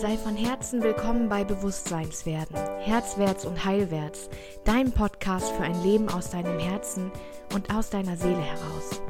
[0.00, 4.30] Sei von Herzen willkommen bei Bewusstseinswerden, Herzwärts und Heilwärts,
[4.64, 7.10] dein Podcast für ein Leben aus deinem Herzen
[7.52, 9.02] und aus deiner Seele heraus.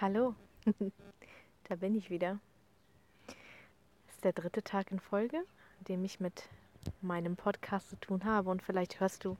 [0.00, 0.36] Hallo,
[1.68, 2.38] da bin ich wieder.
[4.06, 5.38] Es ist der dritte Tag in Folge,
[5.80, 6.48] in dem ich mit
[7.00, 9.36] meinem Podcast zu tun habe und vielleicht hörst du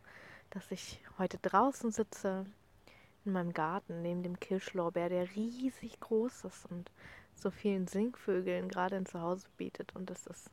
[0.51, 2.47] dass ich heute draußen sitze
[3.25, 6.91] in meinem Garten neben dem Kirschlorbeer, der riesig groß ist und
[7.35, 9.95] so vielen Singvögeln gerade ein Zuhause bietet.
[9.95, 10.51] Und das ist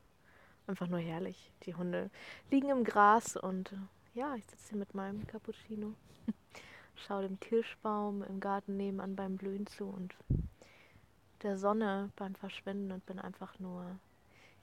[0.67, 1.51] einfach nur herrlich.
[1.63, 2.09] Die Hunde
[2.51, 3.73] liegen im Gras und
[4.13, 5.93] ja, ich sitze hier mit meinem Cappuccino,
[6.95, 10.15] schaue dem Kirschbaum im Garten nebenan beim Blühen zu und
[11.43, 13.99] der Sonne beim Verschwinden und bin einfach nur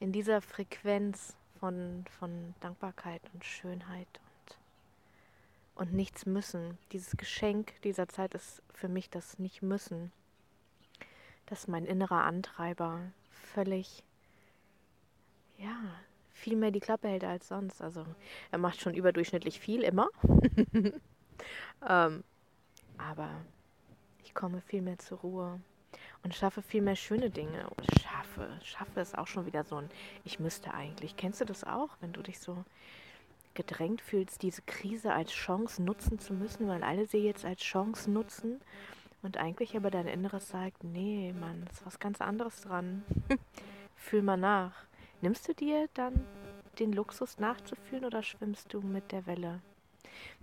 [0.01, 4.21] in dieser Frequenz von, von Dankbarkeit und Schönheit
[5.75, 6.79] und nichts müssen.
[6.93, 10.13] Dieses Geschenk dieser Zeit ist für mich das Nicht-Müssen.
[11.47, 14.03] Das mein innerer Antreiber völlig,
[15.59, 15.77] ja,
[16.33, 17.81] viel mehr die Klappe hält als sonst.
[17.81, 18.05] Also
[18.51, 20.09] er macht schon überdurchschnittlich viel immer.
[21.89, 22.25] ähm,
[22.99, 23.31] aber
[24.25, 25.61] ich komme viel mehr zur Ruhe
[26.23, 27.69] und schaffe viel mehr schöne Dinge.
[27.71, 29.91] Und schaffe, schaffe ist auch schon wieder so ein
[30.25, 31.17] Ich müsste eigentlich.
[31.17, 32.65] Kennst du das auch, wenn du dich so
[33.55, 38.11] gedrängt fühlst, diese Krise als Chance nutzen zu müssen, weil alle sie jetzt als Chance
[38.11, 38.61] nutzen
[39.23, 43.05] und eigentlich aber dein Inneres sagt, nee, Mann, ist was ganz anderes dran.
[43.97, 44.73] Fühl mal nach.
[45.21, 46.27] Nimmst du dir dann
[46.79, 49.61] den Luxus nachzufühlen oder schwimmst du mit der Welle?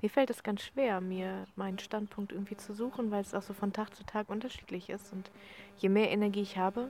[0.02, 3.54] Mir fällt es ganz schwer, mir meinen Standpunkt irgendwie zu suchen, weil es auch so
[3.54, 5.12] von Tag zu Tag unterschiedlich ist.
[5.12, 5.30] Und
[5.78, 6.90] je mehr Energie ich habe,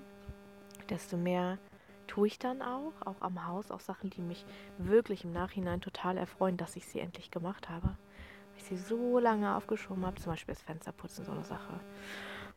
[0.89, 1.57] desto mehr
[2.09, 4.43] tue ich dann auch, auch am Haus, auch Sachen, die mich
[4.79, 7.87] wirklich im Nachhinein total erfreuen, dass ich sie endlich gemacht habe.
[7.87, 11.79] Weil ich sie so lange aufgeschoben habe, zum Beispiel das Fensterputzen, so eine Sache.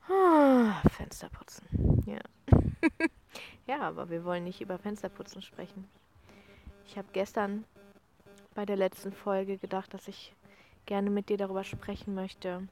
[0.09, 2.19] Ah, Fensterputzen, ja.
[3.67, 5.87] ja, aber wir wollen nicht über Fensterputzen sprechen.
[6.87, 7.65] Ich habe gestern
[8.55, 10.35] bei der letzten Folge gedacht, dass ich
[10.87, 12.67] gerne mit dir darüber sprechen möchte,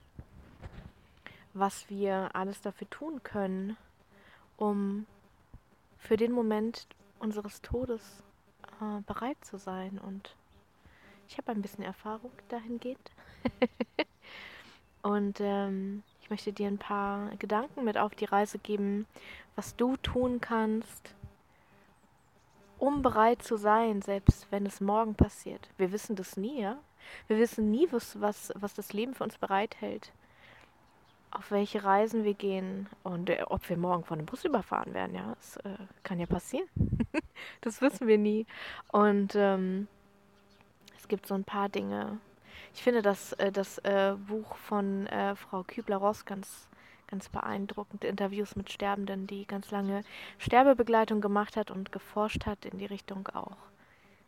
[1.52, 3.76] was wir alles dafür tun können,
[4.56, 5.06] um
[6.00, 6.88] für den Moment
[7.20, 8.22] unseres Todes
[8.80, 9.98] äh, bereit zu sein.
[9.98, 10.34] Und
[11.28, 13.12] ich habe ein bisschen Erfahrung dahingehend.
[15.02, 19.06] und ähm, ich möchte dir ein paar Gedanken mit auf die Reise geben,
[19.54, 21.14] was du tun kannst,
[22.78, 25.68] um bereit zu sein, selbst wenn es morgen passiert.
[25.76, 26.78] Wir wissen das nie, ja?
[27.28, 30.12] Wir wissen nie, was, was, was das Leben für uns bereithält
[31.30, 35.14] auf welche Reisen wir gehen und äh, ob wir morgen von einem Bus überfahren werden.
[35.14, 36.68] Ja, das äh, kann ja passieren.
[37.60, 38.46] das wissen wir nie.
[38.90, 39.86] Und ähm,
[40.96, 42.18] es gibt so ein paar Dinge.
[42.74, 46.68] Ich finde das, äh, das äh, Buch von äh, Frau Kübler-Ross ganz,
[47.06, 48.04] ganz beeindruckend.
[48.04, 50.02] Interviews mit Sterbenden, die ganz lange
[50.38, 53.56] Sterbebegleitung gemacht hat und geforscht hat in die Richtung auch,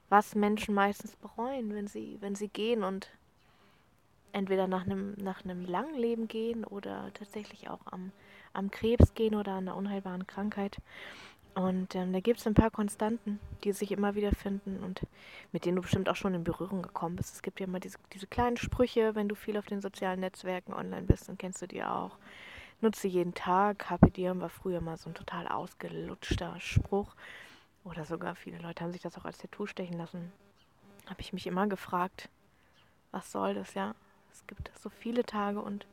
[0.08, 3.10] was Menschen meistens bereuen, wenn sie, wenn sie gehen und
[4.32, 8.12] entweder nach einem, nach langen Leben gehen oder tatsächlich auch am,
[8.52, 10.78] am Krebs gehen oder an einer unheilbaren Krankheit.
[11.54, 15.02] Und ähm, da gibt es ein paar Konstanten, die sich immer wieder finden und
[15.52, 17.34] mit denen du bestimmt auch schon in Berührung gekommen bist.
[17.34, 20.72] Es gibt ja immer diese, diese kleinen Sprüche, wenn du viel auf den sozialen Netzwerken
[20.72, 22.16] online bist, dann kennst du die auch.
[22.80, 23.90] Nutze jeden Tag.
[23.90, 27.14] Happy Diem war früher mal so ein total ausgelutschter Spruch.
[27.84, 30.32] Oder sogar viele Leute haben sich das auch als Tattoo stechen lassen.
[31.06, 32.28] Habe ich mich immer gefragt,
[33.10, 33.94] was soll das, ja?
[34.32, 35.86] Es gibt so viele Tage und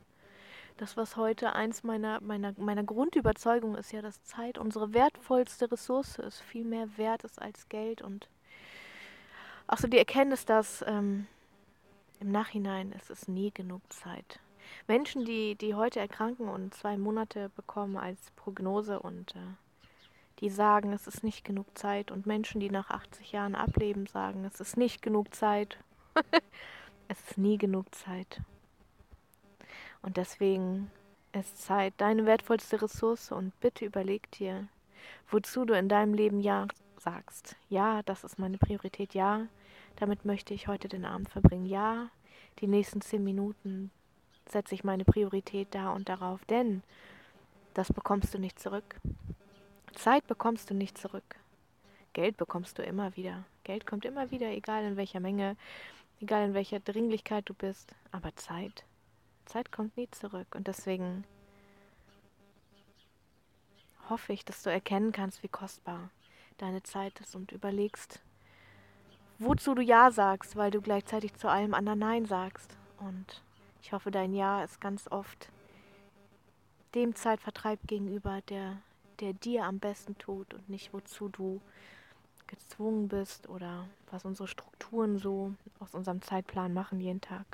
[0.78, 6.18] das, was heute eins meiner, meiner, meiner Grundüberzeugung ist, ja, dass Zeit unsere wertvollste Ressource
[6.18, 8.28] ist, viel mehr wert ist als Geld und
[9.66, 11.26] auch so die Erkenntnis, dass ähm,
[12.18, 14.40] im Nachhinein ist es nie genug Zeit.
[14.86, 19.38] Menschen, die, die heute erkranken und zwei Monate bekommen als Prognose und äh,
[20.40, 24.44] die sagen, es ist nicht genug Zeit und Menschen, die nach 80 Jahren ableben, sagen,
[24.44, 25.78] es ist nicht genug Zeit.
[27.10, 28.40] Es ist nie genug Zeit.
[30.00, 30.92] Und deswegen
[31.32, 34.68] ist Zeit deine wertvollste Ressource und bitte überleg dir,
[35.28, 36.68] wozu du in deinem Leben Ja
[36.98, 37.56] sagst.
[37.68, 39.12] Ja, das ist meine Priorität.
[39.12, 39.48] Ja,
[39.96, 41.66] damit möchte ich heute den Abend verbringen.
[41.66, 42.10] Ja,
[42.60, 43.90] die nächsten zehn Minuten
[44.48, 46.84] setze ich meine Priorität da und darauf, denn
[47.74, 49.00] das bekommst du nicht zurück.
[49.94, 51.40] Zeit bekommst du nicht zurück.
[52.12, 53.44] Geld bekommst du immer wieder.
[53.64, 55.56] Geld kommt immer wieder, egal in welcher Menge
[56.20, 58.84] egal in welcher Dringlichkeit du bist, aber Zeit,
[59.46, 60.54] Zeit kommt nie zurück.
[60.54, 61.24] Und deswegen
[64.08, 66.10] hoffe ich, dass du erkennen kannst, wie kostbar
[66.58, 68.20] deine Zeit ist und überlegst,
[69.38, 72.76] wozu du Ja sagst, weil du gleichzeitig zu allem anderen Nein sagst.
[72.98, 73.42] Und
[73.82, 75.48] Ich hoffe, dein Ja ist ganz oft
[76.94, 78.76] dem Zeitvertreib gegenüber, der,
[79.20, 81.60] der dir am besten tut und nicht wozu du
[82.50, 87.46] gezwungen bist oder was unsere Strukturen so aus unserem Zeitplan machen jeden Tag.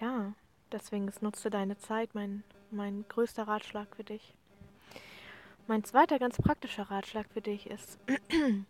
[0.00, 0.32] Ja,
[0.72, 4.34] deswegen ist nutze deine Zeit mein, mein größter Ratschlag für dich.
[5.66, 7.98] Mein zweiter ganz praktischer Ratschlag für dich ist,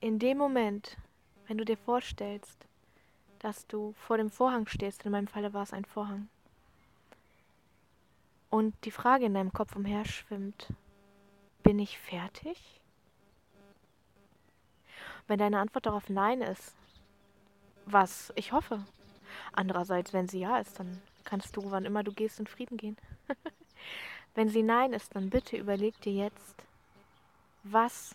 [0.00, 0.98] in dem Moment,
[1.46, 2.66] wenn du dir vorstellst,
[3.38, 6.28] dass du vor dem Vorhang stehst, in meinem Falle war es ein Vorhang,
[8.50, 10.68] und die Frage in deinem Kopf umherschwimmt,
[11.62, 12.80] bin ich fertig?
[15.26, 16.74] Wenn deine Antwort darauf Nein ist,
[17.86, 18.84] was ich hoffe.
[19.52, 22.96] Andererseits, wenn sie Ja ist, dann kannst du, wann immer du gehst, in Frieden gehen.
[24.34, 26.54] wenn sie Nein ist, dann bitte überleg dir jetzt,
[27.62, 28.14] was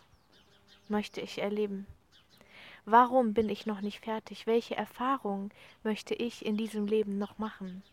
[0.88, 1.88] möchte ich erleben?
[2.86, 4.46] Warum bin ich noch nicht fertig?
[4.46, 5.52] Welche Erfahrungen
[5.84, 7.84] möchte ich in diesem Leben noch machen?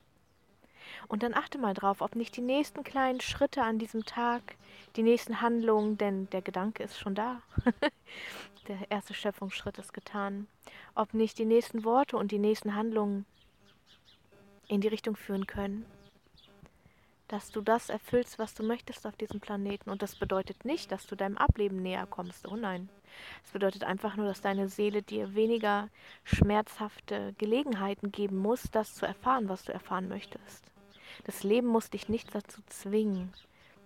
[1.09, 4.57] Und dann achte mal drauf, ob nicht die nächsten kleinen Schritte an diesem Tag,
[4.97, 7.43] die nächsten Handlungen, denn der Gedanke ist schon da.
[8.69, 10.47] der erste Schöpfungsschritt ist getan.
[10.95, 13.27] Ob nicht die nächsten Worte und die nächsten Handlungen
[14.69, 15.85] in die Richtung führen können,
[17.29, 19.91] dass du das erfüllst, was du möchtest auf diesem Planeten.
[19.91, 22.47] Und das bedeutet nicht, dass du deinem Ableben näher kommst.
[22.47, 22.91] Oh nein.
[23.45, 25.89] Es bedeutet einfach nur, dass deine Seele dir weniger
[26.25, 30.72] schmerzhafte Gelegenheiten geben muss, das zu erfahren, was du erfahren möchtest.
[31.25, 33.33] Das Leben muss dich nicht dazu zwingen,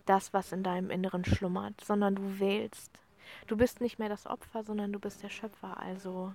[0.06, 2.90] das, was in deinem Inneren schlummert, sondern du wählst.
[3.46, 5.78] Du bist nicht mehr das Opfer, sondern du bist der Schöpfer.
[5.78, 6.34] Also,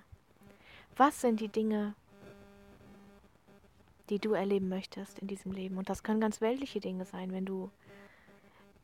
[0.96, 1.94] was sind die Dinge,
[4.10, 5.78] die du erleben möchtest in diesem Leben?
[5.78, 7.70] Und das können ganz weltliche Dinge sein, wenn du,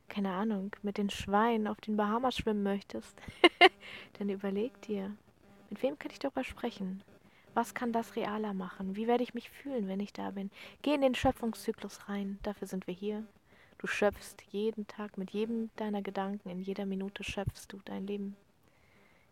[0.09, 3.15] keine Ahnung, mit den Schweinen auf den Bahamas schwimmen möchtest.
[4.19, 5.15] Dann überleg dir,
[5.71, 7.03] mit wem kann ich darüber sprechen?
[7.59, 8.95] Was kann das realer machen?
[8.95, 10.53] Wie werde ich mich fühlen, wenn ich da bin?
[10.83, 12.39] Geh in den Schöpfungszyklus rein.
[12.45, 13.27] Dafür sind wir hier.
[13.79, 18.37] Du schöpfst jeden Tag mit jedem deiner Gedanken, in jeder Minute schöpfst du dein Leben.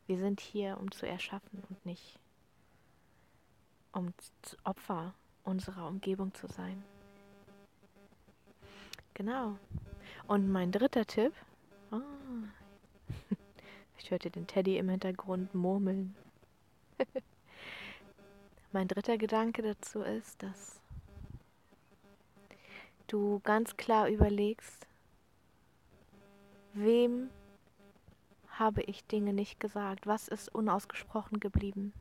[0.08, 2.18] Wir sind hier, um zu erschaffen und nicht
[3.92, 4.12] um
[4.64, 5.14] Opfer
[5.44, 6.82] unserer Umgebung zu sein.
[9.14, 9.56] Genau.
[10.26, 11.32] Und mein dritter Tipp.
[11.92, 12.00] Oh,
[13.98, 16.16] ich hörte den Teddy im Hintergrund murmeln.
[18.76, 20.82] Mein dritter Gedanke dazu ist, dass
[23.06, 24.86] du ganz klar überlegst,
[26.74, 27.30] wem
[28.50, 31.94] habe ich Dinge nicht gesagt, was ist unausgesprochen geblieben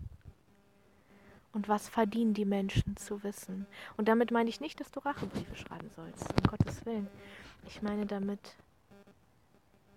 [1.54, 3.68] und was verdienen die Menschen zu wissen.
[3.96, 7.08] Und damit meine ich nicht, dass du Rachebriefe schreiben sollst, um Gottes Willen.
[7.68, 8.58] Ich meine damit,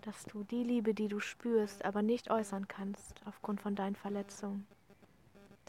[0.03, 4.65] dass du die Liebe, die du spürst, aber nicht äußern kannst aufgrund von deinen Verletzungen,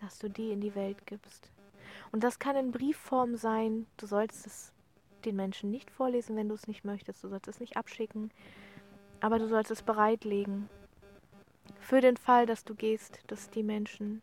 [0.00, 1.50] dass du die in die Welt gibst.
[2.12, 3.87] Und das kann in Briefform sein.
[3.97, 4.73] Du sollst es
[5.25, 7.23] den Menschen nicht vorlesen, wenn du es nicht möchtest.
[7.23, 8.31] Du sollst es nicht abschicken.
[9.20, 10.69] Aber du sollst es bereitlegen.
[11.79, 14.23] Für den Fall, dass du gehst, dass die Menschen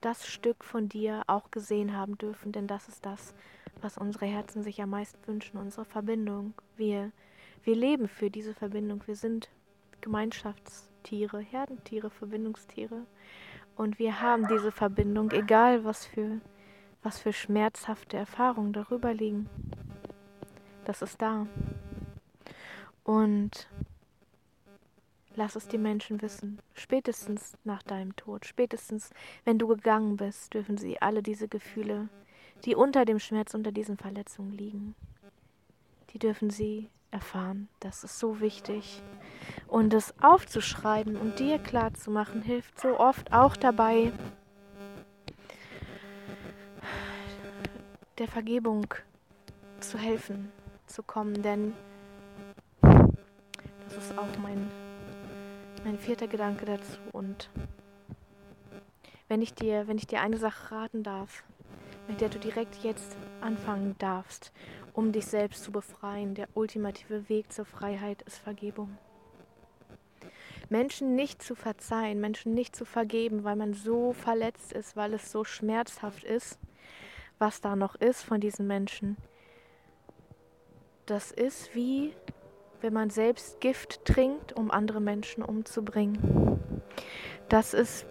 [0.00, 2.52] das Stück von dir auch gesehen haben dürfen.
[2.52, 3.34] Denn das ist das,
[3.80, 5.58] was unsere Herzen sich am meisten wünschen.
[5.58, 6.54] Unsere Verbindung.
[6.76, 7.12] Wir,
[7.64, 9.02] wir leben für diese Verbindung.
[9.06, 9.48] Wir sind
[10.02, 13.06] Gemeinschafts- Tiere, Herdentiere, Verbindungstiere.
[13.76, 16.40] Und wir haben diese Verbindung, egal was für,
[17.02, 19.48] was für schmerzhafte Erfahrungen darüber liegen.
[20.84, 21.46] Das ist da.
[23.04, 23.68] Und
[25.34, 26.58] lass es die Menschen wissen.
[26.74, 29.10] Spätestens nach deinem Tod, spätestens
[29.44, 32.08] wenn du gegangen bist, dürfen sie alle diese Gefühle,
[32.64, 34.94] die unter dem Schmerz, unter diesen Verletzungen liegen,
[36.10, 37.68] die dürfen sie erfahren.
[37.80, 39.02] Das ist so wichtig.
[39.70, 44.12] Und es aufzuschreiben und dir klar zu machen, hilft so oft auch dabei,
[48.18, 48.92] der Vergebung
[49.78, 50.50] zu helfen,
[50.86, 51.42] zu kommen.
[51.42, 51.72] Denn
[52.82, 54.70] das ist auch mein,
[55.84, 56.98] mein vierter Gedanke dazu.
[57.12, 57.48] Und
[59.28, 61.44] wenn ich dir, wenn ich dir eine Sache raten darf,
[62.08, 64.52] mit der du direkt jetzt anfangen darfst
[64.92, 66.34] um dich selbst zu befreien.
[66.34, 68.96] Der ultimative Weg zur Freiheit ist Vergebung.
[70.70, 75.30] Menschen nicht zu verzeihen, Menschen nicht zu vergeben, weil man so verletzt ist, weil es
[75.30, 76.58] so schmerzhaft ist,
[77.38, 79.16] was da noch ist von diesen Menschen.
[81.06, 82.14] Das ist wie
[82.80, 86.60] wenn man selbst Gift trinkt, um andere Menschen umzubringen.
[87.48, 88.06] Das ist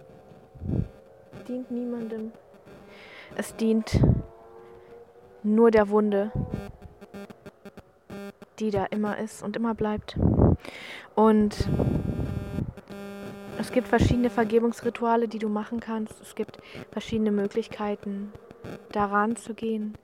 [1.48, 2.32] dient niemandem.
[3.36, 4.00] Es dient
[5.42, 6.30] nur der Wunde,
[8.58, 10.18] die da immer ist und immer bleibt.
[11.14, 11.68] Und
[13.60, 16.18] Es gibt verschiedene Vergebungsrituale, die du machen kannst.
[16.22, 16.56] Es gibt
[16.90, 18.32] verschiedene Möglichkeiten,
[18.90, 19.98] daran zu gehen.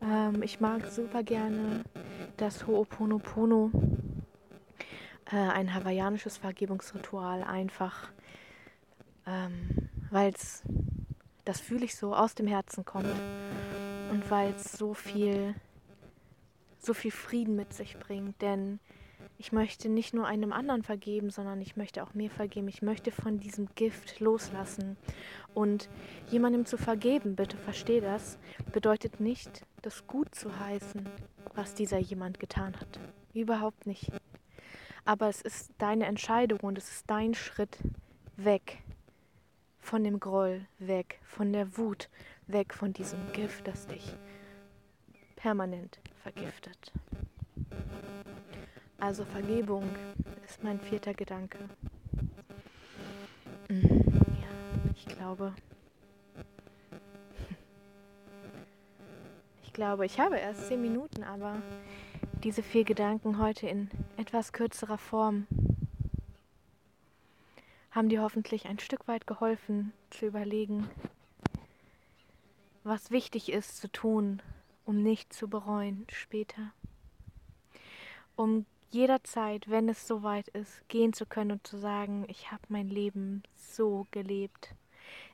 [0.00, 1.84] Ähm, ich mag super gerne
[2.38, 3.70] das Ho'oponopono,
[5.30, 8.10] äh, ein hawaiianisches Vergebungsritual, einfach
[9.26, 10.62] ähm, weil es,
[11.44, 13.14] das fühle ich so, aus dem Herzen kommt
[14.10, 15.54] und weil es so viel,
[16.78, 18.40] so viel Frieden mit sich bringt.
[18.40, 18.80] Denn
[19.38, 22.68] ich möchte nicht nur einem anderen vergeben, sondern ich möchte auch mir vergeben.
[22.68, 24.96] Ich möchte von diesem Gift loslassen.
[25.54, 25.88] Und
[26.30, 28.38] jemandem zu vergeben, bitte versteh das,
[28.72, 31.08] bedeutet nicht, das gut zu heißen,
[31.54, 33.00] was dieser jemand getan hat.
[33.32, 34.10] Überhaupt nicht.
[35.04, 37.78] Aber es ist deine Entscheidung und es ist dein Schritt
[38.36, 38.82] weg
[39.80, 42.08] von dem Groll, weg von der Wut,
[42.46, 44.16] weg von diesem Gift, das dich
[45.36, 46.92] permanent vergiftet.
[49.04, 49.84] Also Vergebung
[50.46, 51.58] ist mein vierter Gedanke.
[53.68, 55.52] Mm, ja, ich glaube,
[59.62, 61.60] ich glaube, ich habe erst zehn Minuten, aber
[62.42, 65.46] diese vier Gedanken heute in etwas kürzerer Form
[67.90, 70.88] haben dir hoffentlich ein Stück weit geholfen zu überlegen,
[72.84, 74.40] was wichtig ist zu tun,
[74.86, 76.72] um nicht zu bereuen später.
[78.34, 82.88] Um jederzeit, wenn es soweit ist, gehen zu können und zu sagen, ich habe mein
[82.88, 84.74] Leben so gelebt.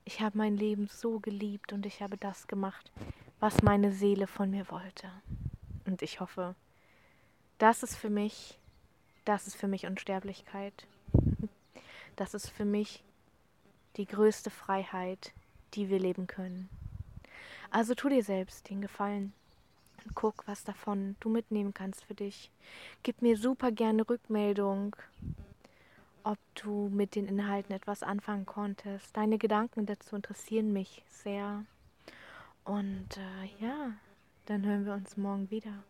[0.04, 2.90] Ich habe mein Leben so geliebt und ich habe das gemacht,
[3.38, 5.11] was meine Seele von mir wollte.
[5.87, 6.54] Und ich hoffe,
[7.59, 8.59] das ist für mich,
[9.25, 10.87] das ist für mich Unsterblichkeit.
[12.16, 13.02] Das ist für mich
[13.97, 15.33] die größte Freiheit,
[15.73, 16.69] die wir leben können.
[17.71, 19.33] Also tu dir selbst den Gefallen
[20.04, 22.50] und guck, was davon du mitnehmen kannst für dich.
[23.02, 24.97] Gib mir super gerne Rückmeldung,
[26.23, 29.16] ob du mit den Inhalten etwas anfangen konntest.
[29.16, 31.64] Deine Gedanken dazu interessieren mich sehr.
[32.64, 33.92] Und äh, ja,
[34.47, 35.83] dann hören wir uns morgen wieder.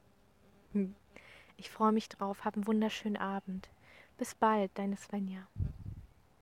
[1.56, 2.44] Ich freue mich drauf.
[2.44, 3.68] Hab einen wunderschönen Abend.
[4.18, 5.46] Bis bald, deine Svenja.